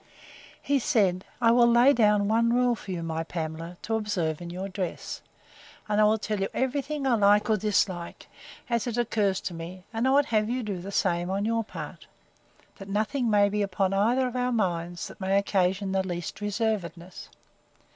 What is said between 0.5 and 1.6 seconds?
He said, I